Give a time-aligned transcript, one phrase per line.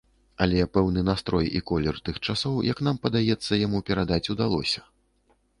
[0.45, 4.81] Але пэўны настрой і колер тых часоў, як нам падаецца, яму перадаць удалося.